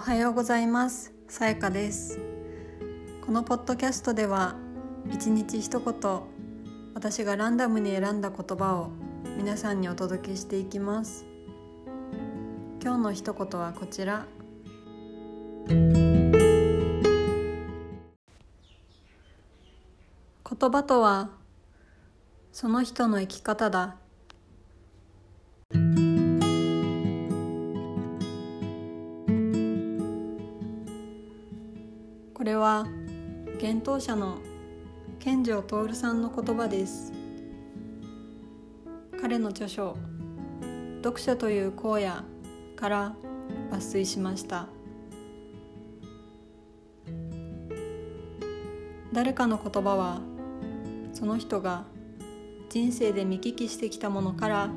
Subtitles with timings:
[0.00, 1.12] おはようございます。
[1.28, 2.18] さやかです。
[3.20, 4.54] このポッドキャストでは
[5.12, 5.94] 一日一言
[6.94, 8.92] 私がランダムに選んだ言葉を
[9.36, 11.26] 皆さんにお届けしていきます。
[12.82, 14.24] 今日の一言はこちら。
[15.68, 15.90] 言
[20.48, 21.28] 葉とは
[22.52, 23.96] その人の生き方だ。
[32.40, 32.86] これは
[33.60, 34.38] 幻冬者の
[35.18, 37.12] 健城徹さんの言葉です。
[39.20, 39.94] 彼の著書
[41.04, 42.24] 「読書という荒野」
[42.76, 43.14] から
[43.70, 44.68] 抜粋しました。
[49.12, 50.22] 誰かの言葉は
[51.12, 51.84] その人が
[52.70, 54.70] 人生で見聞きしてきたものから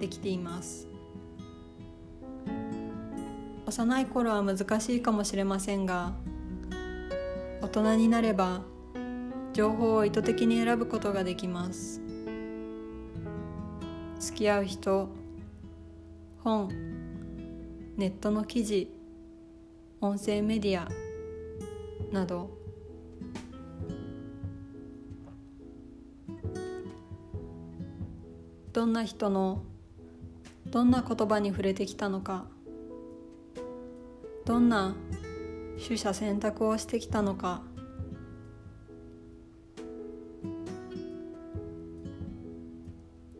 [0.00, 0.88] できています。
[3.66, 6.14] 幼い頃は難しいかもしれませんが
[7.82, 8.62] 人になれば
[9.52, 12.00] 情報を意図的に選ぶことができます。
[14.20, 15.08] 付き合う人
[16.38, 16.68] 本
[17.96, 18.92] ネットの記事
[20.00, 20.88] 音声メディア
[22.12, 22.50] など。
[28.72, 29.62] どんな人の
[30.66, 32.46] どんな言葉に触れてきたのか
[34.44, 34.94] どんな
[35.82, 37.62] 取捨選択をしてきたのか。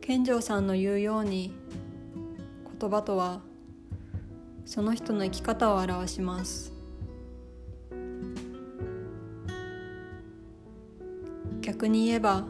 [0.01, 1.55] 健丈さんの言うように
[2.79, 3.41] 言葉とは
[4.67, 6.73] その人の生き方を表します。
[11.63, 12.45] 逆に言えば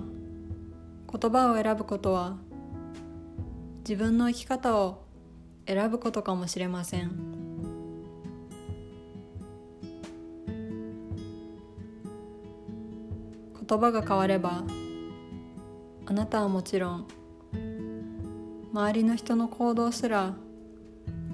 [1.13, 2.37] 言葉を選ぶことは
[3.89, 5.05] 自分の生き方を
[5.67, 7.34] 選ぶことかもしれません。
[13.67, 14.63] 言葉が変われば
[16.05, 17.09] あなたはもちろん
[18.73, 20.35] 周りの人の行動すら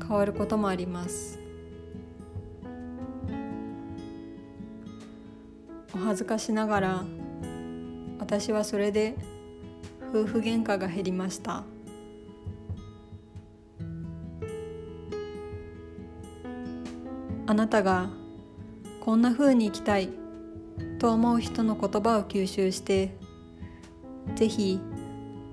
[0.01, 1.41] 変わることもあります。
[5.93, 7.05] お恥ずかしながら
[8.21, 9.17] 私はそれで
[10.11, 11.65] 夫婦喧嘩が減りました。
[17.47, 18.11] あなたが
[19.01, 20.11] こんな風に生きたい。
[21.01, 23.17] と思う人の言葉を吸収して
[24.37, 24.79] ぜひ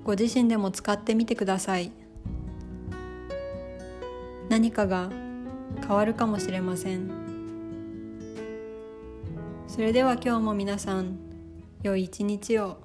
[0.04, 1.90] ご自身でも使ってみてください
[4.50, 5.10] 何かが
[5.80, 7.10] 変わるかもしれません
[9.66, 11.18] それでは今日も皆さん
[11.82, 12.78] 良い一日を。